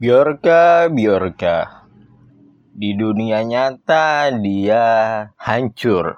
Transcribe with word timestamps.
Biorka, 0.00 0.88
Biorka. 0.88 1.84
Di 2.72 2.96
dunia 2.96 3.44
nyata 3.44 4.32
dia 4.32 5.28
hancur. 5.36 6.16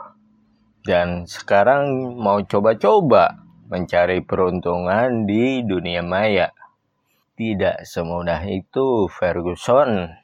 Dan 0.86 1.26
sekarang 1.26 2.14
mau 2.14 2.38
coba-coba 2.46 3.42
mencari 3.66 4.22
peruntungan 4.22 5.26
di 5.26 5.66
dunia 5.66 5.98
maya. 5.98 6.54
Tidak 7.34 7.82
semudah 7.82 8.38
itu 8.46 9.10
Ferguson. 9.10 10.14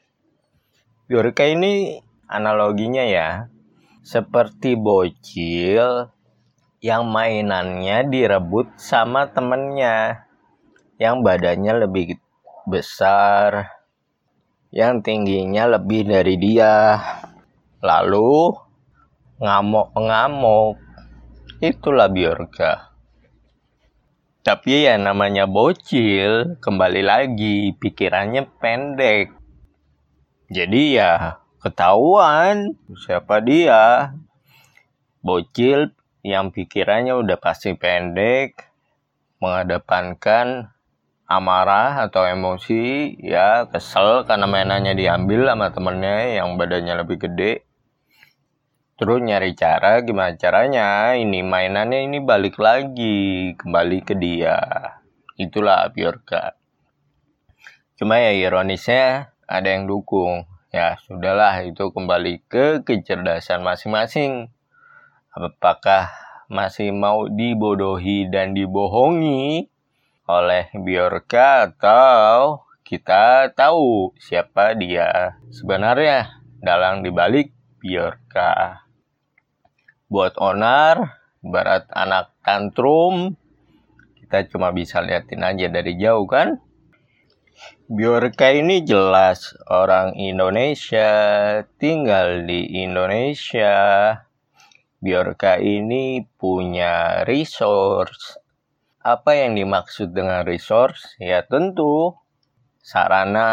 Biorka 1.11 1.43
ini 1.51 1.99
analoginya 2.31 3.03
ya. 3.11 3.51
Seperti 4.07 4.79
bocil 4.79 6.15
yang 6.79 7.11
mainannya 7.11 8.07
direbut 8.07 8.79
sama 8.79 9.27
temennya 9.35 10.31
yang 11.03 11.27
badannya 11.27 11.83
lebih 11.83 12.23
besar, 12.69 13.73
yang 14.69 15.01
tingginya 15.01 15.81
lebih 15.81 16.05
dari 16.05 16.37
dia. 16.37 17.01
Lalu 17.81 18.53
ngamuk-ngamuk. 19.41 20.77
Itulah 21.59 22.13
Biorka. 22.13 22.93
Tapi 24.45 24.89
ya 24.89 24.95
namanya 24.97 25.45
bocil, 25.45 26.57
kembali 26.63 27.03
lagi 27.05 27.75
pikirannya 27.77 28.49
pendek. 28.63 29.35
Jadi 30.49 30.97
ya 30.97 31.43
ketahuan 31.61 32.79
siapa 33.05 33.45
dia. 33.45 34.15
Bocil 35.21 35.93
yang 36.25 36.55
pikirannya 36.55 37.13
udah 37.19 37.37
pasti 37.37 37.77
pendek, 37.77 38.69
mengedepankan 39.43 40.73
amarah 41.29 42.09
atau 42.09 42.25
emosi 42.25 43.13
ya 43.21 43.69
kesel 43.69 44.25
karena 44.25 44.49
mainannya 44.49 44.97
diambil 44.97 45.45
sama 45.45 45.69
temennya 45.69 46.41
yang 46.41 46.57
badannya 46.57 47.05
lebih 47.05 47.21
gede. 47.29 47.69
Terus 48.99 49.23
nyari 49.23 49.55
cara 49.55 50.03
gimana 50.03 50.35
caranya 50.35 51.15
ini 51.15 51.45
mainannya 51.45 52.09
ini 52.09 52.19
balik 52.25 52.57
lagi 52.59 53.53
kembali 53.55 53.99
ke 54.03 54.17
dia. 54.17 54.59
Itulah 55.39 55.87
Bjorka. 55.93 56.59
Cuma 57.95 58.19
ya 58.19 58.35
ironisnya 58.35 59.37
ada 59.47 59.69
yang 59.69 59.87
dukung. 59.87 60.49
Ya 60.75 60.99
sudahlah 61.07 61.61
itu 61.63 61.93
kembali 61.93 62.43
ke 62.51 62.83
kecerdasan 62.83 63.63
masing-masing. 63.63 64.51
Apakah 65.31 66.11
masih 66.49 66.91
mau 66.91 67.29
dibodohi 67.29 68.27
dan 68.33 68.57
dibohongi 68.57 69.71
oleh 70.29 70.69
Bjorka 70.77 71.73
atau 71.73 72.69
kita 72.85 73.49
tahu 73.57 74.13
siapa 74.21 74.77
dia 74.77 75.41
sebenarnya 75.49 76.45
dalang 76.61 77.01
dibalik 77.01 77.51
Bjorka. 77.81 78.85
Buat 80.09 80.37
onar, 80.37 81.21
barat 81.41 81.89
anak 81.93 82.37
tantrum, 82.45 83.37
kita 84.21 84.45
cuma 84.53 84.73
bisa 84.73 85.01
liatin 85.01 85.45
aja 85.45 85.69
dari 85.73 85.97
jauh 85.97 86.29
kan. 86.29 86.61
Bjorka 87.89 88.53
ini 88.53 88.85
jelas 88.85 89.57
orang 89.67 90.15
Indonesia, 90.15 91.11
tinggal 91.81 92.45
di 92.45 92.85
Indonesia. 92.85 93.77
Bjorka 95.01 95.57
ini 95.63 96.25
punya 96.37 97.25
resource, 97.25 98.39
apa 99.09 99.33
yang 99.33 99.57
dimaksud 99.57 100.13
dengan 100.13 100.45
resource? 100.45 101.17
Ya 101.17 101.41
tentu 101.41 102.13
sarana 102.85 103.49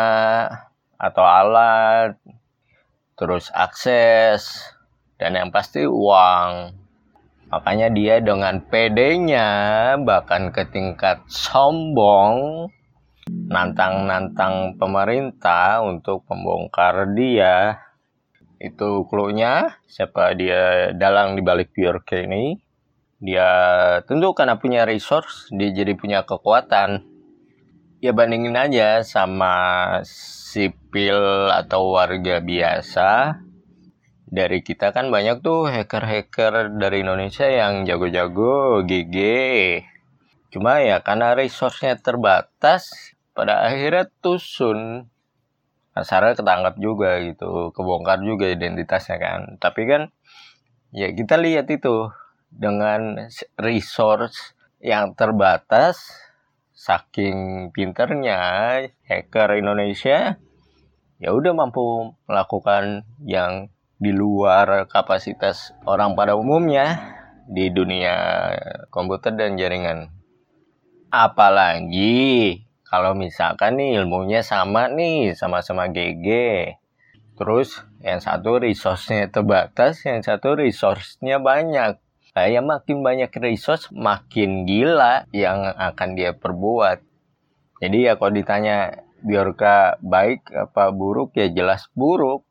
atau 1.00 1.24
alat, 1.24 2.20
terus 3.16 3.48
akses, 3.56 4.76
dan 5.16 5.40
yang 5.40 5.50
pasti 5.56 5.88
uang. 5.88 6.76
Makanya 7.48 7.88
dia 7.94 8.20
dengan 8.20 8.60
PD-nya 8.68 9.48
bahkan 10.04 10.52
ke 10.52 10.68
tingkat 10.68 11.24
sombong 11.32 12.68
nantang-nantang 13.32 14.76
pemerintah 14.76 15.80
untuk 15.80 16.28
membongkar 16.28 17.16
dia. 17.16 17.80
Itu 18.60 19.08
clue-nya 19.08 19.80
siapa 19.88 20.36
dia 20.36 20.92
dalang 20.92 21.40
di 21.40 21.42
balik 21.46 21.72
Bjork 21.72 22.12
ini 22.18 22.65
dia 23.24 23.50
tentu 24.04 24.36
karena 24.36 24.60
punya 24.60 24.84
resource 24.84 25.48
dia 25.56 25.72
jadi 25.72 25.96
punya 25.96 26.28
kekuatan. 26.28 27.08
Ya 28.04 28.12
bandingin 28.12 28.60
aja 28.60 29.02
sama 29.08 29.56
sipil 30.06 31.50
atau 31.50 31.96
warga 31.96 32.44
biasa. 32.44 33.40
Dari 34.26 34.60
kita 34.62 34.92
kan 34.92 35.10
banyak 35.10 35.40
tuh 35.40 35.72
hacker-hacker 35.72 36.76
dari 36.76 37.08
Indonesia 37.08 37.48
yang 37.48 37.88
jago-jago 37.88 38.84
GG 38.84 39.18
cuma 40.52 40.80
ya 40.80 41.04
karena 41.04 41.36
resource-nya 41.36 42.00
terbatas 42.00 43.16
pada 43.32 43.64
akhirnya 43.64 44.12
tusun. 44.20 45.08
Kasarnya 45.96 46.36
ketangkap 46.36 46.76
juga 46.76 47.24
gitu 47.24 47.72
kebongkar 47.72 48.20
juga 48.20 48.52
identitasnya 48.52 49.18
kan. 49.18 49.42
Tapi 49.56 49.82
kan 49.88 50.02
ya 50.92 51.16
kita 51.16 51.40
lihat 51.40 51.72
itu 51.72 52.12
dengan 52.56 53.30
resource 53.60 54.56
yang 54.80 55.14
terbatas 55.14 56.00
saking 56.72 57.70
pinternya 57.72 58.40
hacker 59.08 59.60
Indonesia 59.60 60.40
ya 61.20 61.30
udah 61.32 61.54
mampu 61.56 62.12
melakukan 62.28 63.08
yang 63.24 63.72
di 63.96 64.12
luar 64.12 64.88
kapasitas 64.92 65.72
orang 65.88 66.20
pada 66.20 66.36
umumnya 66.36 67.16
di 67.48 67.72
dunia 67.72 68.52
komputer 68.92 69.32
dan 69.38 69.56
jaringan. 69.56 70.12
Apalagi 71.14 72.60
kalau 72.84 73.16
misalkan 73.16 73.80
nih 73.80 74.04
ilmunya 74.04 74.44
sama 74.44 74.92
nih, 74.92 75.34
sama-sama 75.34 75.88
GG. 75.90 76.28
Terus 77.36 77.84
yang 78.00 78.24
satu 78.24 78.60
resource-nya 78.62 79.28
terbatas, 79.28 80.04
yang 80.08 80.24
satu 80.24 80.56
resource-nya 80.56 81.40
banyak. 81.40 82.00
Nah, 82.36 82.52
makin 82.60 83.00
banyak 83.00 83.32
resource, 83.40 83.88
makin 83.96 84.68
gila 84.68 85.24
yang 85.32 85.72
akan 85.72 86.20
dia 86.20 86.36
perbuat. 86.36 87.00
Jadi 87.80 88.12
ya 88.12 88.20
kalau 88.20 88.36
ditanya 88.36 89.08
Biorka 89.26 89.98
baik 90.04 90.52
apa 90.52 90.92
buruk 90.92 91.34
ya 91.40 91.48
jelas 91.48 91.88
buruk. 91.96 92.44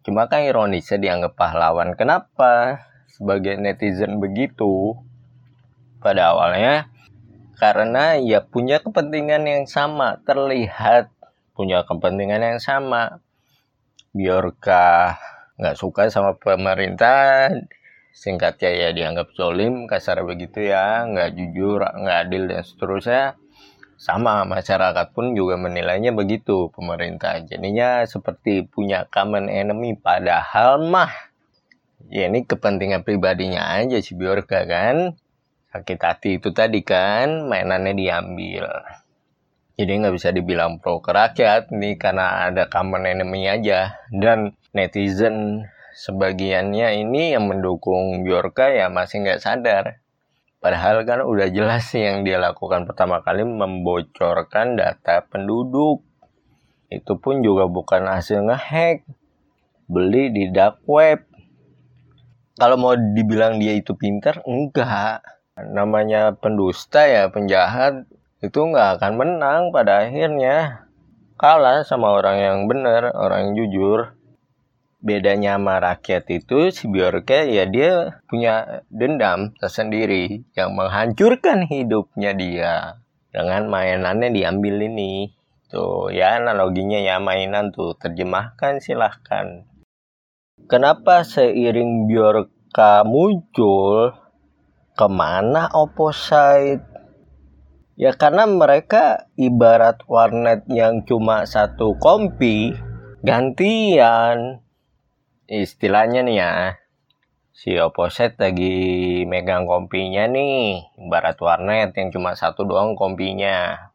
Cuma 0.00 0.26
kan 0.26 0.48
ironisnya 0.48 0.96
dianggap 0.96 1.36
pahlawan. 1.36 1.92
Kenapa? 1.92 2.82
Sebagai 3.06 3.60
netizen 3.60 4.16
begitu. 4.16 4.96
Pada 6.00 6.32
awalnya 6.32 6.88
karena 7.60 8.16
ya 8.16 8.42
punya 8.42 8.80
kepentingan 8.80 9.44
yang 9.44 9.64
sama, 9.68 10.24
terlihat 10.24 11.12
punya 11.52 11.84
kepentingan 11.84 12.42
yang 12.42 12.60
sama. 12.64 13.20
Biorka 14.16 15.20
nggak 15.60 15.76
suka 15.76 16.08
sama 16.08 16.34
pemerintah, 16.34 17.52
singkatnya 18.16 18.72
ya 18.72 18.88
dianggap 18.96 19.36
zolim 19.36 19.84
kasar 19.84 20.24
begitu 20.24 20.72
ya 20.72 21.04
nggak 21.04 21.36
jujur 21.36 21.84
nggak 21.84 22.18
adil 22.24 22.42
dan 22.48 22.64
seterusnya. 22.64 23.24
Sama 23.96 24.44
masyarakat 24.44 25.12
pun 25.16 25.32
juga 25.32 25.56
menilainya 25.56 26.12
begitu 26.12 26.68
pemerintah. 26.72 27.40
Jadinya 27.44 28.04
seperti 28.04 28.64
punya 28.64 29.08
common 29.08 29.48
enemy 29.48 29.96
padahal 29.96 30.84
mah 30.84 31.12
ya 32.12 32.28
ini 32.28 32.44
kepentingan 32.44 33.04
pribadinya 33.04 33.76
aja 33.76 34.00
si 34.00 34.12
Biorka 34.16 34.64
kan? 34.68 35.16
Sakit 35.72 36.00
hati 36.00 36.30
itu 36.40 36.52
tadi 36.56 36.80
kan? 36.84 37.48
Mainannya 37.48 37.92
diambil. 37.96 38.64
Jadi 39.76 39.92
nggak 39.92 40.14
bisa 40.16 40.32
dibilang 40.32 40.80
pro 40.80 41.04
ke 41.04 41.12
rakyat 41.12 41.68
nih 41.68 42.00
karena 42.00 42.48
ada 42.48 42.68
common 42.68 43.04
enemy 43.04 43.44
aja. 43.48 43.96
Dan 44.08 44.56
netizen 44.72 45.68
sebagiannya 45.96 47.00
ini 47.00 47.32
yang 47.32 47.48
mendukung 47.48 48.20
Bjorka 48.20 48.68
ya 48.68 48.92
masih 48.92 49.24
nggak 49.24 49.40
sadar. 49.40 50.04
Padahal 50.60 51.08
kan 51.08 51.24
udah 51.24 51.48
jelas 51.48 51.88
sih 51.88 52.04
yang 52.04 52.20
dia 52.26 52.36
lakukan 52.36 52.84
pertama 52.84 53.24
kali 53.24 53.48
membocorkan 53.48 54.76
data 54.76 55.24
penduduk. 55.24 56.04
Itu 56.92 57.16
pun 57.16 57.40
juga 57.40 57.64
bukan 57.64 58.04
hasil 58.12 58.44
ngehack. 58.44 59.08
Beli 59.88 60.34
di 60.34 60.52
dark 60.52 60.84
web. 60.84 61.24
Kalau 62.56 62.76
mau 62.80 62.96
dibilang 62.96 63.60
dia 63.60 63.76
itu 63.76 63.92
pintar, 63.96 64.40
enggak. 64.48 65.22
Namanya 65.56 66.36
pendusta 66.36 67.04
ya, 67.04 67.28
penjahat, 67.28 68.08
itu 68.40 68.58
nggak 68.58 69.00
akan 69.00 69.12
menang 69.16 69.62
pada 69.72 70.08
akhirnya. 70.08 70.88
Kalah 71.36 71.84
sama 71.84 72.16
orang 72.16 72.40
yang 72.40 72.58
benar, 72.64 73.12
orang 73.12 73.52
yang 73.52 73.68
jujur 73.68 74.15
bedanya 75.06 75.54
sama 75.54 75.78
rakyat 75.78 76.26
itu 76.34 76.74
si 76.74 76.90
Bjorke 76.90 77.46
ya 77.46 77.70
dia 77.70 78.18
punya 78.26 78.82
dendam 78.90 79.54
tersendiri 79.54 80.42
yang 80.58 80.74
menghancurkan 80.74 81.70
hidupnya 81.70 82.34
dia 82.34 82.98
dengan 83.30 83.70
mainannya 83.70 84.34
diambil 84.34 84.82
ini 84.90 85.30
Tuh 85.66 86.14
ya 86.14 86.38
analoginya 86.38 87.02
ya 87.02 87.18
mainan 87.18 87.74
tuh 87.74 87.98
terjemahkan 87.98 88.78
silahkan. 88.78 89.66
Kenapa 90.70 91.26
seiring 91.26 92.06
Bjorka 92.06 93.02
muncul 93.02 94.14
ke 94.94 95.06
mana 95.10 95.66
opposite? 95.74 96.86
Ya 97.98 98.14
karena 98.14 98.46
mereka 98.46 99.26
ibarat 99.34 100.06
warnet 100.06 100.62
yang 100.70 101.02
cuma 101.02 101.42
satu 101.50 101.98
kompi 101.98 102.70
gantian 103.26 104.62
istilahnya 105.46 106.26
nih 106.26 106.36
ya 106.42 106.52
si 107.56 107.78
opposite 107.80 108.36
lagi 108.36 109.24
megang 109.24 109.64
kompinya 109.64 110.28
nih 110.28 110.92
ibarat 111.00 111.40
warnet 111.40 111.96
yang 111.96 112.12
cuma 112.12 112.36
satu 112.36 112.68
doang 112.68 112.92
kompinya. 112.98 113.90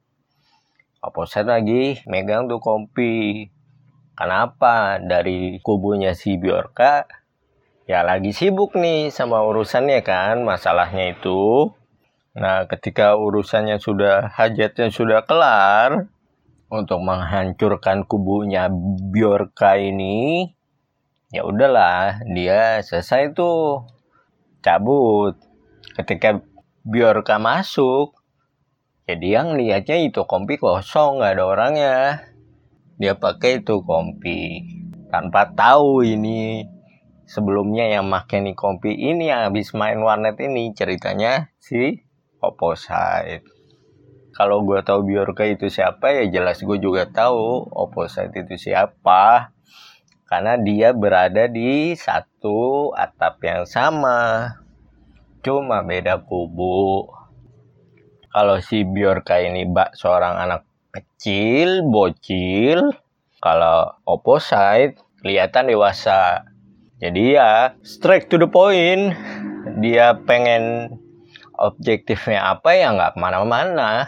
Opposite 1.01 1.45
lagi 1.45 2.01
megang 2.09 2.49
tuh 2.49 2.57
kompi. 2.57 3.45
Kenapa? 4.17 4.97
Dari 5.01 5.61
kubunya 5.61 6.13
si 6.17 6.37
Bjorka 6.41 7.05
ya 7.89 8.05
lagi 8.05 8.31
sibuk 8.31 8.77
nih 8.77 9.11
sama 9.11 9.43
urusannya 9.43 9.99
kan 10.05 10.41
masalahnya 10.47 11.17
itu. 11.17 11.73
Nah 12.37 12.63
ketika 12.65 13.19
urusannya 13.19 13.77
sudah 13.81 14.31
hajatnya 14.31 14.87
sudah 14.87 15.27
kelar 15.27 16.07
untuk 16.71 17.03
menghancurkan 17.03 18.07
kubunya 18.07 18.71
Bjorka 19.11 19.75
ini 19.75 20.49
ya 21.31 21.47
udahlah 21.47 22.23
dia 22.27 22.83
selesai 22.83 23.31
tuh. 23.33 23.87
Cabut. 24.61 25.33
Ketika 25.97 26.39
Bjorka 26.85 27.41
masuk 27.41 28.13
ya 29.09 29.17
dia 29.17 29.39
ngeliatnya 29.41 29.97
itu 30.05 30.23
kompi 30.29 30.61
kosong 30.61 31.19
nggak 31.19 31.33
ada 31.39 31.43
orangnya. 31.43 31.97
Dia 33.01 33.17
pakai 33.17 33.65
itu 33.65 33.81
kompi. 33.81 34.61
Tanpa 35.09 35.51
tahu 35.51 36.05
ini 36.05 36.63
sebelumnya 37.31 37.87
yang 37.87 38.11
make 38.11 38.35
nih 38.35 38.55
kompi 38.55 38.91
ini 38.91 39.31
yang 39.31 39.47
habis 39.47 39.71
main 39.71 40.03
warnet 40.03 40.35
ini 40.43 40.75
ceritanya 40.75 41.47
si 41.63 42.03
opposite 42.43 43.47
kalau 44.35 44.63
gue 44.63 44.79
tahu 44.83 45.07
Bjorka 45.07 45.47
itu 45.47 45.67
siapa 45.67 46.11
ya 46.11 46.23
jelas 46.27 46.63
gue 46.63 46.77
juga 46.79 47.07
tahu 47.07 47.71
opposite 47.71 48.31
itu 48.35 48.71
siapa 48.71 49.55
karena 50.31 50.55
dia 50.55 50.95
berada 50.95 51.51
di 51.51 51.91
satu 51.91 52.95
atap 52.95 53.43
yang 53.43 53.67
sama. 53.67 54.47
Cuma 55.43 55.83
beda 55.83 56.23
kubu. 56.23 57.11
Kalau 58.31 58.63
si 58.63 58.87
Bjorka 58.87 59.43
ini 59.43 59.67
bak 59.67 59.91
seorang 59.99 60.39
anak 60.39 60.63
kecil 60.95 61.83
bocil 61.83 62.95
kalau 63.43 63.91
opposite 64.07 64.95
kelihatan 65.19 65.67
dewasa. 65.67 66.47
Jadi 67.03 67.35
ya 67.35 67.75
straight 67.83 68.31
to 68.31 68.39
the 68.39 68.47
point. 68.47 69.11
Dia 69.83 70.15
pengen 70.15 70.95
objektifnya 71.59 72.55
apa 72.55 72.71
ya 72.71 72.95
nggak 72.95 73.13
ke 73.13 73.19
mana-mana 73.19 74.07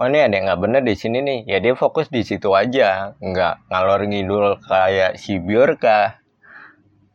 oh 0.00 0.08
ini 0.08 0.24
ada 0.24 0.32
yang 0.32 0.48
nggak 0.48 0.62
bener 0.64 0.82
di 0.82 0.96
sini 0.96 1.20
nih. 1.20 1.38
Ya 1.44 1.58
dia 1.60 1.76
fokus 1.76 2.08
di 2.08 2.24
situ 2.24 2.56
aja. 2.56 3.12
Nggak 3.20 3.68
ngalor 3.68 4.00
ngidul 4.08 4.56
kayak 4.64 5.20
si 5.20 5.36
Biorka 5.36 6.16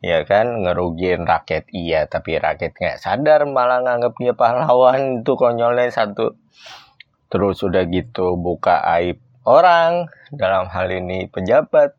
ya 0.05 0.21
kan 0.29 0.61
ngerugiin 0.61 1.25
rakyat. 1.25 1.65
Iya 1.73 2.05
tapi 2.05 2.37
rakyat 2.37 2.77
nggak 2.77 2.97
sadar 3.01 3.49
malah 3.49 3.81
nganggap 3.81 4.13
dia 4.21 4.37
pahlawan. 4.37 5.01
Itu 5.25 5.33
konyolnya 5.33 5.89
satu. 5.89 6.37
Terus 7.33 7.57
udah 7.65 7.89
gitu 7.89 8.37
buka 8.37 8.85
aib 9.01 9.17
orang. 9.49 10.05
Dalam 10.29 10.69
hal 10.69 10.93
ini 10.93 11.25
pejabat. 11.25 11.97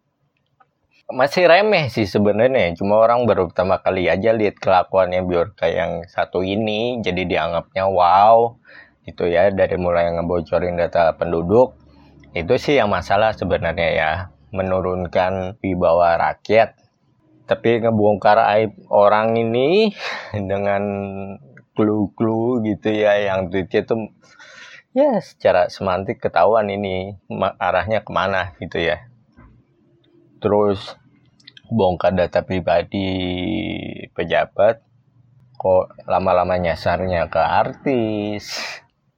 Masih 1.11 1.51
remeh 1.51 1.91
sih 1.91 2.07
sebenarnya. 2.07 2.79
Cuma 2.79 3.03
orang 3.03 3.27
baru 3.27 3.51
pertama 3.51 3.83
kali 3.83 4.07
aja 4.07 4.31
lihat 4.31 4.63
kelakuannya 4.63 5.27
Biorka 5.27 5.67
yang 5.67 6.07
satu 6.07 6.47
ini. 6.47 7.03
Jadi 7.03 7.27
dianggapnya 7.27 7.91
wow 7.91 8.55
itu 9.07 9.25
ya 9.31 9.49
dari 9.55 9.79
mulai 9.79 10.11
ngebocorin 10.11 10.75
data 10.75 11.15
penduduk 11.15 11.79
itu 12.37 12.53
sih 12.61 12.77
yang 12.77 12.93
masalah 12.93 13.33
sebenarnya 13.33 13.89
ya 13.97 14.11
menurunkan 14.53 15.57
wibawa 15.65 16.21
rakyat. 16.21 16.77
Tapi 17.47 17.81
ngebongkar 17.81 18.43
aib 18.59 18.77
orang 18.93 19.39
ini 19.41 19.95
dengan 20.51 20.83
clue-clue 21.73 22.61
gitu 22.67 22.93
ya 22.93 23.17
yang 23.25 23.49
tweetnya 23.49 23.89
tuh 23.89 24.13
ya 24.93 25.17
secara 25.21 25.73
semantik 25.73 26.21
ketahuan 26.21 26.69
ini 26.69 27.17
arahnya 27.57 28.05
ke 28.05 28.13
mana 28.13 28.53
gitu 28.61 28.85
ya. 28.85 29.09
Terus 30.43 30.93
bongkar 31.73 32.13
data 32.13 32.45
pribadi 32.45 33.09
pejabat 34.13 34.85
kok 35.57 35.97
lama-lama 36.05 36.61
nyasarnya 36.61 37.33
ke 37.33 37.41
artis 37.41 38.45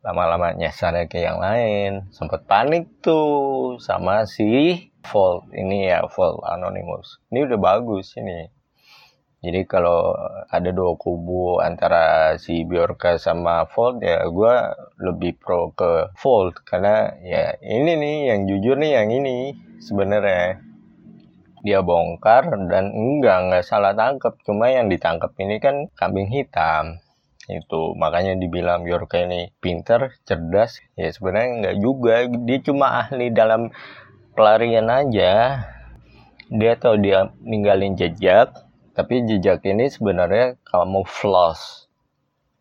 lama-lama 0.03 0.55
nyasar 0.55 0.95
ke 1.11 1.23
yang 1.23 1.43
lain. 1.43 2.07
Sempat 2.15 2.47
panik 2.47 3.03
tuh 3.03 3.77
sama 3.83 4.25
si 4.31 4.91
Volt. 5.03 5.51
Ini 5.51 5.91
ya 5.91 5.99
Volt 6.07 6.45
Anonymous. 6.47 7.19
Ini 7.31 7.49
udah 7.49 7.59
bagus 7.59 8.15
ini. 8.19 8.47
Jadi 9.39 9.71
kalau 9.71 10.19
ada 10.51 10.75
dua 10.75 10.99
kubu 10.99 11.63
antara 11.63 12.35
si 12.43 12.67
Bjorka 12.67 13.23
sama 13.23 13.71
Volt 13.71 14.03
ya 14.03 14.27
gue 14.27 14.55
lebih 15.03 15.39
pro 15.39 15.75
ke 15.75 16.15
Volt. 16.19 16.63
Karena 16.63 17.15
ya 17.23 17.55
ini 17.63 17.95
nih 17.99 18.17
yang 18.35 18.41
jujur 18.47 18.77
nih 18.79 18.93
yang 19.03 19.09
ini 19.11 19.55
sebenarnya. 19.83 20.63
Dia 21.59 21.83
bongkar 21.83 22.55
dan 22.71 22.95
enggak 22.95 23.51
enggak 23.51 23.67
salah 23.67 23.91
tangkap 23.91 24.39
cuma 24.47 24.71
yang 24.71 24.87
ditangkap 24.87 25.35
ini 25.43 25.59
kan 25.59 25.91
kambing 25.99 26.31
hitam 26.31 27.03
itu 27.49 27.97
makanya 27.97 28.37
dibilang 28.37 28.85
Bjorka 28.85 29.25
ini 29.25 29.51
pinter 29.59 30.13
cerdas. 30.29 30.85
Ya 30.95 31.09
sebenarnya 31.09 31.49
nggak 31.65 31.77
juga. 31.81 32.15
Dia 32.29 32.59
cuma 32.61 32.87
ahli 33.05 33.33
dalam 33.33 33.73
pelarian 34.37 34.93
aja. 34.93 35.65
Dia 36.49 36.73
tahu 36.77 37.01
dia 37.01 37.33
ninggalin 37.41 37.97
jejak 37.97 38.69
tapi 38.99 39.23
jejak 39.23 39.63
ini 39.63 39.87
sebenarnya 39.87 40.59
kamu 40.67 41.07
floss 41.07 41.87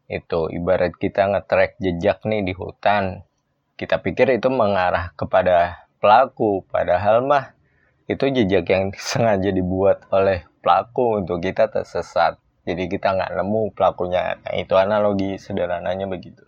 itu 0.05 0.53
ibarat 0.53 0.93
kita 0.93 1.25
ngetrack 1.33 1.81
jejak 1.81 2.21
nih 2.29 2.45
di 2.45 2.53
hutan. 2.53 3.25
Kita 3.73 3.97
pikir 4.05 4.29
itu 4.37 4.45
mengarah 4.53 5.17
kepada 5.17 5.89
pelaku 5.97 6.61
padahal 6.69 7.25
mah 7.25 7.57
itu 8.05 8.29
jejak 8.29 8.69
yang 8.69 8.93
sengaja 9.01 9.49
dibuat 9.49 10.05
oleh 10.13 10.45
pelaku 10.61 11.25
untuk 11.25 11.41
kita 11.41 11.73
tersesat 11.73 12.37
jadi 12.67 12.83
kita 12.91 13.15
nggak 13.15 13.31
nemu 13.39 13.71
pelakunya. 13.71 14.35
Nah 14.43 14.53
itu 14.59 14.75
analogi 14.75 15.39
sederhananya 15.39 16.03
begitu. 16.03 16.43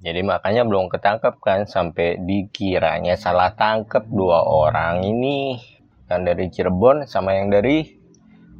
Jadi 0.00 0.24
makanya 0.24 0.64
belum 0.64 0.88
ketangkep 0.88 1.36
kan 1.44 1.68
sampai 1.68 2.16
dikiranya 2.24 3.20
salah 3.20 3.52
tangkep 3.52 4.08
dua 4.08 4.40
orang 4.48 5.04
ini. 5.04 5.60
Yang 6.08 6.20
dari 6.24 6.44
Cirebon 6.48 7.04
sama 7.04 7.36
yang 7.36 7.52
dari 7.52 7.84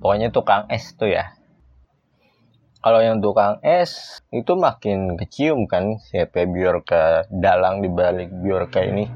pokoknya 0.05 0.29
tukang 0.29 0.69
es 0.69 0.93
tuh 0.93 1.09
ya. 1.09 1.33
Kalau 2.85 3.01
yang 3.01 3.25
tukang 3.25 3.65
es 3.65 4.21
itu 4.29 4.53
makin 4.53 5.17
kecium 5.17 5.65
kan 5.65 5.97
siapa 6.05 6.45
Biorka 6.45 7.25
dalang 7.33 7.81
dibalik 7.81 8.29
Biorka 8.29 8.85
ini. 8.85 9.09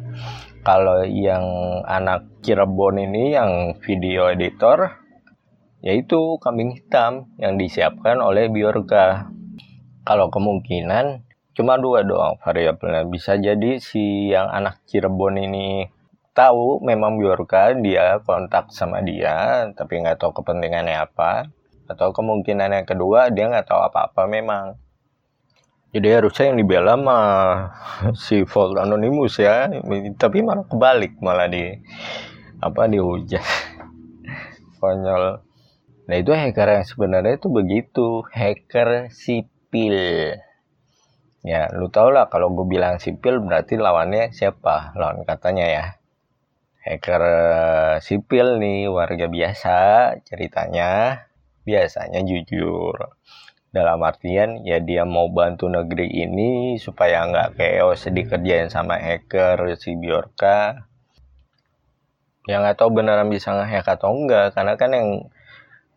Kalau 0.64 1.04
yang 1.04 1.44
anak 1.84 2.40
Cirebon 2.40 2.96
ini 2.96 3.36
yang 3.36 3.76
video 3.84 4.32
editor 4.32 5.01
yaitu 5.82 6.38
kambing 6.38 6.78
hitam 6.78 7.26
yang 7.42 7.58
disiapkan 7.58 8.22
oleh 8.22 8.46
Biorka. 8.46 9.34
Kalau 10.06 10.30
kemungkinan 10.30 11.26
cuma 11.58 11.74
dua 11.76 12.06
doang 12.06 12.38
variabelnya. 12.38 13.02
Bisa 13.10 13.34
jadi 13.34 13.82
si 13.82 14.30
yang 14.30 14.46
anak 14.46 14.78
Cirebon 14.86 15.42
ini 15.42 15.90
tahu 16.32 16.80
memang 16.86 17.18
Biorka 17.18 17.74
dia 17.76 18.22
kontak 18.22 18.72
sama 18.72 19.04
dia 19.04 19.68
tapi 19.74 20.00
nggak 20.00 20.22
tahu 20.22 20.38
kepentingannya 20.42 21.02
apa. 21.02 21.50
Atau 21.90 22.14
kemungkinan 22.14 22.72
yang 22.72 22.86
kedua 22.86 23.34
dia 23.34 23.50
nggak 23.50 23.66
tahu 23.66 23.82
apa-apa 23.82 24.30
memang. 24.30 24.78
Jadi 25.92 26.08
harusnya 26.08 26.54
yang 26.54 26.58
dibela 26.62 26.94
mah 26.94 27.34
si 28.22 28.46
Volt 28.46 28.78
Anonymous 28.78 29.42
ya. 29.42 29.66
Tapi 30.14 30.46
malah 30.46 30.64
kebalik 30.64 31.18
malah 31.18 31.50
di 31.50 31.74
apa 32.62 32.86
dihujat. 32.86 33.42
Konyol 34.78 35.51
Nah 36.08 36.16
itu 36.18 36.32
hacker 36.34 36.68
yang 36.80 36.86
sebenarnya 36.86 37.38
itu 37.38 37.48
begitu, 37.50 38.06
hacker 38.26 39.10
sipil. 39.14 39.98
Ya, 41.42 41.70
lu 41.74 41.90
tau 41.90 42.10
lah 42.14 42.30
kalau 42.30 42.54
gue 42.54 42.66
bilang 42.66 43.02
sipil 43.02 43.42
berarti 43.42 43.74
lawannya 43.78 44.30
siapa? 44.34 44.94
Lawan 44.98 45.26
katanya 45.26 45.66
ya. 45.66 45.84
Hacker 46.82 47.22
eh, 47.22 47.94
sipil 48.02 48.58
nih, 48.62 48.90
warga 48.90 49.26
biasa 49.30 49.76
ceritanya, 50.26 50.90
biasanya 51.66 52.20
jujur. 52.26 52.96
dalam 53.72 54.04
artian 54.04 54.60
ya 54.68 54.84
dia 54.84 55.08
mau 55.08 55.32
bantu 55.32 55.64
negeri 55.64 56.04
ini 56.12 56.76
supaya 56.76 57.24
nggak 57.24 57.56
chaos 57.56 58.04
dikerjain 58.04 58.68
sama 58.68 59.00
hacker 59.00 59.80
si 59.80 59.96
Biorka 59.96 60.84
yang 62.44 62.60
nggak 62.60 62.76
tahu 62.76 62.92
beneran 62.92 63.32
bisa 63.32 63.56
ngehack 63.56 63.88
atau 63.96 64.12
enggak 64.12 64.52
karena 64.52 64.76
kan 64.76 64.90
yang 64.92 65.08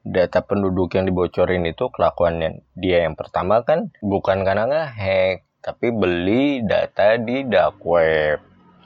data 0.06 0.46
penduduk 0.46 0.94
yang 0.94 1.10
dibocorin 1.10 1.66
itu 1.66 1.90
kelakuannya 1.90 2.62
dia 2.78 3.10
yang 3.10 3.18
pertama 3.18 3.66
kan 3.66 3.90
bukan 4.06 4.46
karena 4.46 4.70
ngehack 4.70 5.46
tapi 5.66 5.90
beli 5.90 6.62
data 6.62 7.18
di 7.18 7.42
dark 7.50 7.82
web. 7.82 8.38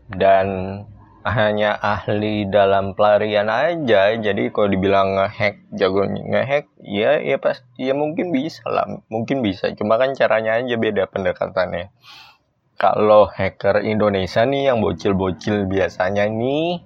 Dan 0.07 0.79
hanya 1.27 1.75
ahli 1.75 2.47
dalam 2.47 2.95
pelarian 2.95 3.51
aja 3.51 4.15
jadi 4.15 4.49
kalau 4.55 4.71
dibilang 4.71 5.19
ngehack 5.19 5.59
jago 5.75 6.07
ngehack 6.07 6.71
ya 6.79 7.19
ya 7.19 7.35
pas 7.35 7.59
ya 7.75 7.91
mungkin 7.91 8.31
bisa 8.31 8.63
lah 8.71 8.88
mungkin 9.11 9.43
bisa. 9.43 9.75
Cuma 9.75 9.99
kan 9.99 10.15
caranya 10.15 10.55
aja 10.55 10.79
beda 10.79 11.11
pendekatannya. 11.11 11.91
Kalau 12.79 13.27
hacker 13.27 13.83
Indonesia 13.83 14.47
nih 14.47 14.71
yang 14.71 14.79
bocil-bocil 14.79 15.67
biasanya 15.67 16.31
nih 16.31 16.79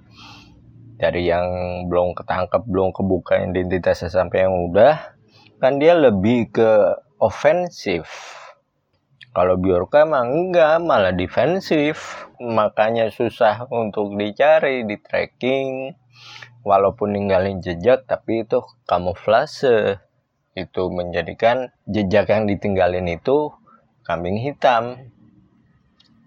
dari 0.97 1.29
yang 1.29 1.45
belum 1.89 2.13
ketangkep 2.17 2.63
belum 2.69 2.93
kebuka 2.93 3.41
identitasnya 3.41 4.13
sampai 4.13 4.45
yang 4.45 4.55
udah 4.71 5.13
kan 5.57 5.79
dia 5.79 5.95
lebih 5.95 6.53
ke 6.53 6.71
ofensif 7.17 8.33
kalau 9.33 9.57
Bjorka 9.57 10.05
emang 10.05 10.29
enggak, 10.29 10.77
malah 10.77 11.09
defensif. 11.09 12.29
Makanya 12.37 13.09
susah 13.09 13.65
untuk 13.73 14.13
dicari, 14.13 14.85
di 14.85 15.01
tracking. 15.01 15.97
Walaupun 16.61 17.17
ninggalin 17.17 17.57
jejak, 17.57 18.05
tapi 18.05 18.45
itu 18.45 18.61
kamuflase. 18.85 19.97
Itu 20.53 20.93
menjadikan 20.93 21.73
jejak 21.89 22.29
yang 22.29 22.45
ditinggalin 22.45 23.09
itu 23.09 23.49
kambing 24.05 24.37
hitam. 24.37 25.01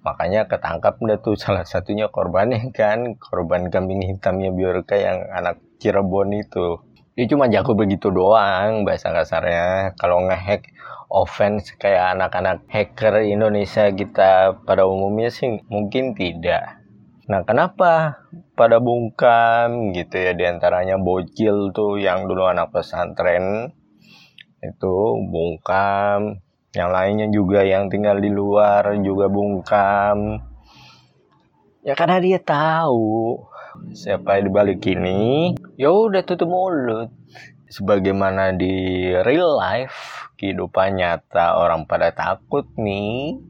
Makanya 0.06 0.46
ketangkap 0.46 1.02
deh 1.02 1.18
tuh 1.18 1.34
salah 1.42 1.66
satunya 1.66 2.06
korbannya 2.06 2.70
kan. 2.70 3.18
Korban 3.18 3.66
kambing 3.75 4.06
hitamnya 4.06 4.54
Bjorka 4.54 4.94
yang 4.94 5.26
anak 5.34 5.58
Cirebon 5.82 6.30
itu. 6.38 6.78
Dia 7.18 7.26
cuma 7.26 7.50
jago 7.50 7.75
begitu 7.75 8.14
doang 8.14 8.86
bahasa 8.86 9.10
kasarnya. 9.10 9.98
Kalau 9.98 10.22
ngehack 10.22 10.70
offense 11.10 11.75
kayak 11.78 12.18
anak-anak 12.18 12.66
hacker 12.70 13.25
Indonesia 13.25 13.90
kita 13.90 14.62
pada 14.62 14.86
umumnya 14.86 15.32
sih 15.32 15.64
mungkin 15.66 16.14
tidak. 16.14 16.82
Nah 17.26 17.42
kenapa 17.42 18.22
pada 18.54 18.78
bungkam 18.78 19.90
gitu 19.96 20.14
ya 20.14 20.32
di 20.36 20.44
antaranya 20.46 21.00
bocil 21.00 21.75
tuh 21.75 21.98
yang 21.98 22.30
dulu 22.30 22.46
anak 22.46 22.70
pesantren 22.70 23.75
itu 24.62 24.94
bungkam 25.26 26.38
yang 26.76 26.92
lainnya 26.92 27.33
juga 27.33 27.64
yang 27.64 27.88
tinggal 27.88 28.21
di 28.21 28.28
luar 28.28 29.00
juga 29.00 29.33
bungkam. 29.33 30.45
Ya 31.80 31.97
karena 31.97 32.21
dia 32.21 32.37
tahu 32.37 33.40
siapa 33.97 34.37
yang 34.37 34.52
dibalik 34.52 34.85
ini 34.85 35.56
ya 35.80 35.88
udah 35.88 36.21
tutup 36.28 36.52
mulut. 36.52 37.09
Sebagaimana 37.66 38.54
di 38.54 39.09
real 39.25 39.56
life 39.56 40.28
kehidupan 40.37 41.00
nyata 41.00 41.56
orang 41.56 41.88
pada 41.88 42.12
takut 42.12 42.68
nih 42.76 43.40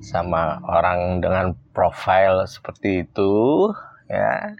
sama 0.00 0.58
orang 0.64 1.20
dengan 1.20 1.52
profil 1.76 2.48
seperti 2.48 3.04
itu 3.04 3.68
ya. 4.08 4.56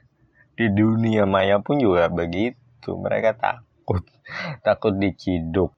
Di 0.56 0.68
dunia 0.72 1.24
maya 1.24 1.64
pun 1.64 1.80
juga 1.80 2.12
begitu 2.12 2.92
mereka 3.00 3.32
takut. 3.36 4.04
Takut 4.60 4.96
diciduk 5.00 5.75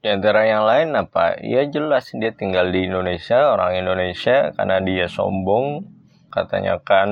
di 0.00 0.08
antara 0.08 0.48
yang 0.48 0.64
lain 0.64 0.96
apa? 0.96 1.36
Ya 1.44 1.60
jelas 1.68 2.08
dia 2.16 2.32
tinggal 2.32 2.72
di 2.72 2.88
Indonesia 2.88 3.52
orang 3.52 3.84
Indonesia 3.84 4.48
karena 4.56 4.80
dia 4.80 5.06
sombong. 5.12 5.84
Katanya 6.30 6.78
kan 6.80 7.10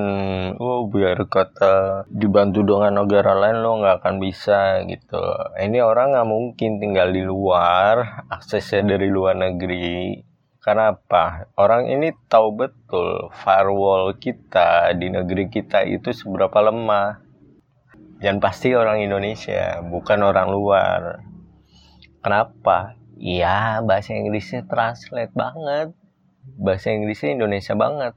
oh 0.57 0.87
biar 0.87 1.27
kata 1.27 2.07
dibantu 2.07 2.63
dengan 2.63 3.03
negara 3.03 3.35
lain 3.35 3.61
lo 3.61 3.77
nggak 3.83 4.01
akan 4.01 4.15
bisa 4.17 4.81
gitu. 4.89 5.21
Ini 5.59 5.85
orang 5.85 6.17
nggak 6.17 6.29
mungkin 6.29 6.79
tinggal 6.81 7.13
di 7.13 7.21
luar 7.21 8.25
aksesnya 8.31 8.81
dari 8.97 9.11
luar 9.11 9.37
negeri. 9.37 10.23
Karena 10.57 10.95
apa? 10.95 11.51
Orang 11.61 11.91
ini 11.91 12.09
tahu 12.25 12.57
betul 12.57 13.29
firewall 13.43 14.17
kita 14.17 14.97
di 14.97 15.13
negeri 15.13 15.51
kita 15.51 15.85
itu 15.85 16.09
seberapa 16.09 16.57
lemah. 16.65 17.21
Dan 18.17 18.41
pasti 18.41 18.73
orang 18.73 19.03
Indonesia 19.03 19.79
bukan 19.83 20.19
orang 20.25 20.47
luar 20.51 20.99
kenapa 22.19 22.99
Iya, 23.19 23.83
bahasa 23.83 24.15
Inggrisnya 24.15 24.63
translate 24.63 25.35
banget. 25.35 25.91
Bahasa 26.55 26.95
Inggrisnya 26.95 27.35
Indonesia 27.35 27.75
banget. 27.75 28.15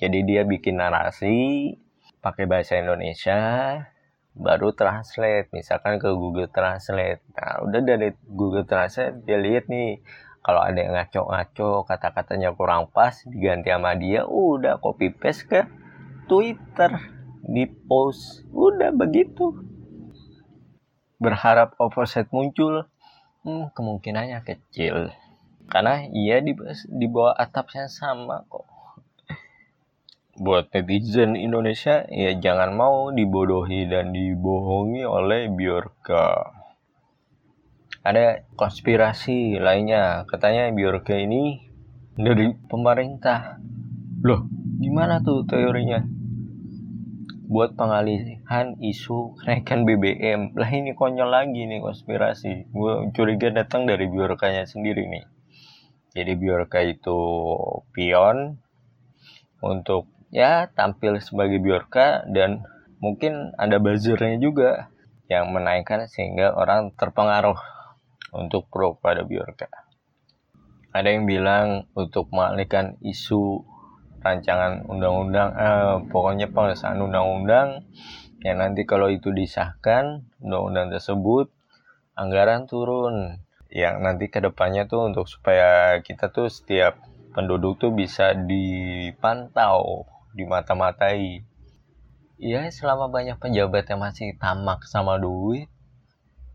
Jadi 0.00 0.18
dia 0.24 0.48
bikin 0.48 0.80
narasi 0.80 1.76
pakai 2.24 2.48
bahasa 2.48 2.80
Indonesia, 2.80 3.36
baru 4.32 4.72
translate 4.72 5.52
misalkan 5.52 6.00
ke 6.00 6.08
Google 6.16 6.48
Translate. 6.48 7.20
Nah, 7.36 7.68
udah 7.68 7.80
dari 7.84 8.16
Google 8.24 8.64
Translate 8.64 9.28
dia 9.28 9.36
lihat 9.36 9.68
nih 9.68 10.00
kalau 10.40 10.64
ada 10.64 10.80
yang 10.80 10.96
ngaco-ngaco 10.96 11.84
kata-katanya 11.84 12.56
kurang 12.56 12.88
pas 12.88 13.12
diganti 13.28 13.68
sama 13.68 13.92
dia, 13.92 14.24
udah 14.24 14.80
copy 14.80 15.12
paste 15.12 15.44
ke 15.52 15.68
Twitter 16.32 16.96
di 17.44 17.68
post. 17.68 18.48
Udah 18.56 18.88
begitu. 18.88 19.52
Berharap 21.20 21.76
offset 21.76 22.24
muncul, 22.32 22.88
hmm, 23.44 23.70
kemungkinannya 23.76 24.40
kecil. 24.42 25.12
Karena 25.68 26.04
ia 26.12 26.40
di, 26.44 26.52
di 26.88 27.06
bawah 27.08 27.32
atapnya 27.36 27.88
sama 27.88 28.44
kok 28.48 28.74
buat 30.34 30.66
netizen 30.74 31.38
Indonesia 31.38 32.02
ya 32.10 32.34
jangan 32.34 32.74
mau 32.74 33.14
dibodohi 33.14 33.86
dan 33.86 34.10
dibohongi 34.10 35.06
oleh 35.06 35.46
Bjorka. 35.46 36.50
Ada 38.04 38.44
konspirasi 38.58 39.56
lainnya, 39.62 40.28
katanya 40.28 40.68
Bjorka 40.74 41.16
ini 41.16 41.64
dari 42.18 42.52
pemerintah. 42.52 43.56
Loh, 44.26 44.44
gimana 44.82 45.24
tuh 45.24 45.46
teorinya? 45.46 46.04
Buat 47.44 47.76
pengalihan 47.76 48.72
isu 48.80 49.36
kenaikan 49.36 49.84
BBM. 49.84 50.56
Lah 50.56 50.70
ini 50.72 50.96
konyol 50.96 51.28
lagi 51.28 51.68
nih 51.68 51.84
konspirasi. 51.84 52.72
Gue 52.72 53.12
curiga 53.12 53.52
datang 53.52 53.84
dari 53.84 54.08
Bjorkanya 54.08 54.64
sendiri 54.64 55.04
nih. 55.04 55.28
Jadi 56.16 56.32
Bjorka 56.40 56.80
itu 56.80 57.20
pion 57.92 58.56
untuk 59.60 60.08
ya 60.32 60.72
tampil 60.72 61.20
sebagai 61.20 61.60
Bjorka 61.60 62.24
dan 62.32 62.64
mungkin 63.04 63.52
ada 63.60 63.76
buzzernya 63.76 64.40
juga 64.40 64.88
yang 65.28 65.52
menaikkan 65.52 66.08
sehingga 66.08 66.56
orang 66.56 66.96
terpengaruh 66.96 67.60
untuk 68.32 68.72
pro 68.72 68.96
pada 68.96 69.20
Bjorka. 69.20 69.68
Ada 70.94 71.12
yang 71.12 71.28
bilang 71.28 71.92
untuk 71.92 72.32
mengalihkan 72.32 72.96
isu 73.04 73.66
rancangan 74.24 74.88
undang-undang, 74.88 75.52
eh, 75.52 75.94
pokoknya 76.08 76.48
pengesahan 76.48 76.96
undang-undang 76.96 77.84
yang 78.40 78.56
nanti 78.60 78.88
kalau 78.88 79.12
itu 79.12 79.28
disahkan 79.30 80.24
undang-undang 80.40 80.88
tersebut 80.88 81.52
anggaran 82.16 82.64
turun. 82.64 83.44
Yang 83.74 83.96
nanti 84.00 84.24
ke 84.30 84.38
depannya 84.38 84.86
tuh 84.86 85.10
untuk 85.10 85.26
supaya 85.26 85.98
kita 86.00 86.30
tuh 86.30 86.46
setiap 86.46 86.94
penduduk 87.34 87.76
tuh 87.82 87.90
bisa 87.90 88.32
dipantau 88.32 90.06
di 90.30 90.46
dimata-matai. 90.46 91.42
Ya 92.38 92.70
selama 92.70 93.10
banyak 93.10 93.36
pejabat 93.42 93.90
yang 93.90 94.00
masih 94.02 94.38
tamak 94.38 94.86
sama 94.86 95.18
duit 95.18 95.66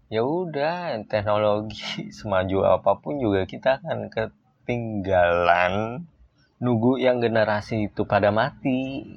ya 0.09 0.25
udah 0.25 1.05
teknologi 1.05 2.09
semaju 2.17 2.65
apa 2.65 2.97
pun 2.97 3.21
juga 3.21 3.45
kita 3.45 3.77
akan 3.79 4.09
ketinggalan 4.09 6.03
nunggu 6.59 6.99
yang 6.99 7.23
generasi 7.23 7.89
itu 7.91 8.03
pada 8.03 8.29
mati. 8.29 9.07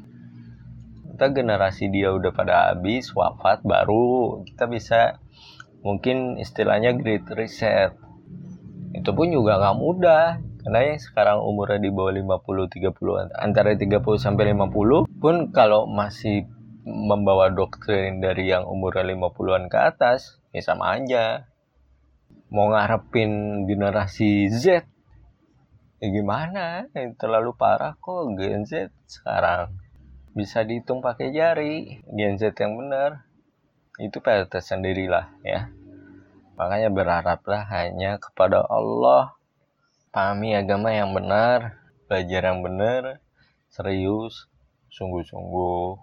Kita 1.12 1.28
generasi 1.28 1.92
dia 1.92 2.14
udah 2.14 2.32
pada 2.32 2.72
habis 2.72 3.12
wafat 3.12 3.62
baru 3.62 4.42
kita 4.48 4.64
bisa 4.66 5.20
mungkin 5.84 6.38
istilahnya 6.40 6.96
great 6.96 7.26
reset. 7.34 7.94
Itu 8.96 9.12
pun 9.12 9.28
juga 9.30 9.58
nggak 9.58 9.76
mudah 9.78 10.26
karena 10.62 10.94
yang 10.94 11.00
sekarang 11.02 11.38
umurnya 11.42 11.82
di 11.82 11.90
bawah 11.90 12.14
50 12.14 12.94
30 12.94 13.34
antara 13.34 13.74
30 13.74 13.98
sampai 14.14 14.54
50 14.54 15.10
pun 15.18 15.50
kalau 15.50 15.90
masih 15.90 16.46
membawa 16.86 17.50
doktrin 17.50 18.22
dari 18.22 18.50
yang 18.50 18.66
umurnya 18.66 19.06
50-an 19.14 19.66
ke 19.66 19.78
atas 19.78 20.38
ya 20.54 20.62
sama 20.62 20.98
aja. 20.98 21.50
Mau 22.52 22.68
ngarepin 22.68 23.64
generasi 23.64 24.52
Z 24.52 24.91
ya 26.02 26.08
gimana 26.10 26.90
terlalu 27.14 27.54
parah 27.54 27.94
kok 27.94 28.34
Gen 28.34 28.66
Z 28.66 28.90
sekarang 29.06 29.70
bisa 30.34 30.66
dihitung 30.66 30.98
pakai 30.98 31.30
jari 31.30 32.02
Gen 32.10 32.34
Z 32.34 32.58
yang 32.58 32.74
benar 32.74 33.22
itu 34.02 34.18
PR 34.18 34.50
tersendiri 34.50 35.06
lah 35.06 35.30
ya 35.46 35.70
Makanya 36.62 36.94
berharaplah 36.94 37.66
hanya 37.74 38.22
kepada 38.22 38.62
Allah. 38.62 39.34
Pahami 40.14 40.54
agama 40.54 40.94
yang 40.94 41.10
benar, 41.10 41.82
belajar 42.06 42.54
yang 42.54 42.62
benar, 42.62 43.18
serius, 43.66 44.46
sungguh-sungguh. 44.94 45.98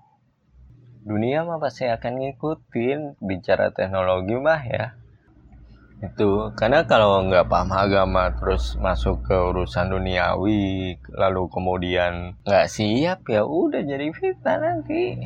Dunia 1.08 1.48
mah 1.48 1.64
pasti 1.64 1.88
akan 1.88 2.20
ngikutin 2.20 3.24
bicara 3.24 3.72
teknologi 3.72 4.36
mah 4.36 4.62
ya. 4.68 4.99
Itu 6.00 6.56
karena 6.56 6.88
kalau 6.88 7.28
nggak 7.28 7.52
paham 7.52 7.76
agama 7.76 8.32
terus 8.32 8.80
masuk 8.80 9.28
ke 9.28 9.36
urusan 9.36 9.92
duniawi, 9.92 10.96
lalu 11.12 11.52
kemudian 11.52 12.40
nggak 12.48 12.72
siap 12.72 13.28
ya 13.28 13.44
udah 13.44 13.84
jadi 13.84 14.08
fitnah 14.16 14.58
nanti. 14.64 15.20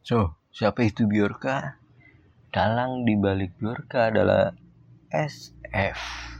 So, 0.00 0.40
siapa 0.48 0.88
itu 0.88 1.04
Biorka? 1.04 1.76
Dalang 2.48 3.04
di 3.04 3.12
balik 3.20 3.60
Biorka 3.60 4.08
adalah 4.08 4.56
SF. 5.12 6.39